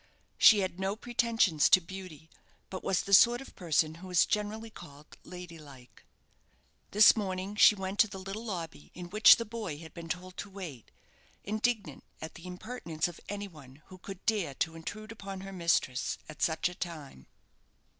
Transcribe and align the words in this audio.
She 0.39 0.61
had 0.61 0.79
no 0.79 0.95
pretensions 0.95 1.69
to 1.69 1.79
beauty; 1.79 2.31
but 2.71 2.83
was 2.83 3.03
the 3.03 3.13
sort 3.13 3.39
of 3.39 3.55
person 3.55 3.93
who 4.01 4.09
is 4.09 4.25
generally 4.25 4.71
called 4.71 5.15
lady 5.23 5.59
like. 5.59 6.03
This 6.89 7.15
morning 7.15 7.55
she 7.55 7.75
went 7.75 7.99
to 7.99 8.07
the 8.07 8.17
little 8.17 8.43
lobby, 8.43 8.89
in 8.95 9.11
which 9.11 9.35
the 9.35 9.45
boy 9.45 9.77
had 9.77 9.93
been 9.93 10.09
told 10.09 10.37
to 10.37 10.49
wait, 10.49 10.89
indignant 11.43 12.03
at 12.19 12.33
the 12.33 12.47
impertinence 12.47 13.07
of 13.07 13.19
anyone 13.29 13.83
who 13.89 13.99
could 13.99 14.25
dare 14.25 14.55
to 14.55 14.75
intrude 14.75 15.11
upon 15.11 15.41
her 15.41 15.53
mistress 15.53 16.17
at 16.27 16.41
such 16.41 16.67
a 16.67 16.73
time. 16.73 17.27